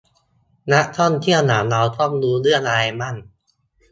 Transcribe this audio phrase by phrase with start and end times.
[0.73, 3.15] นักท่องเที่ยวอย่างเราต้องรู้เรื่องอะไรบ้าง